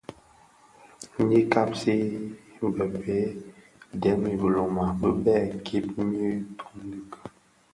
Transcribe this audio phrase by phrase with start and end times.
[1.27, 1.95] Ňyi kabsi
[2.75, 3.19] bë bëë
[4.01, 7.19] dèm bilona bibèè gib nyi tum dhiki.